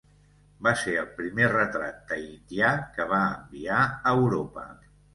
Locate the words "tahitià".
2.13-2.73